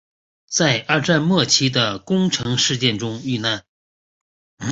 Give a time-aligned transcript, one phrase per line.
[0.47, 3.63] 在二战末期的宫城事件中遇难。